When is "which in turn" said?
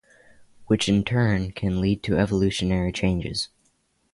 0.65-1.51